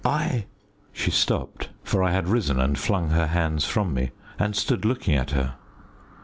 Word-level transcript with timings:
I" 0.03 0.45
She 0.91 1.11
stopped, 1.11 1.69
for 1.83 2.01
I 2.01 2.09
had 2.11 2.27
risen 2.27 2.59
and 2.59 2.75
flung 2.75 3.11
her 3.11 3.27
hands 3.27 3.65
from 3.65 3.93
me, 3.93 4.09
and 4.39 4.55
stood 4.55 4.83
looking 4.83 5.13
at 5.13 5.29
her. 5.29 5.57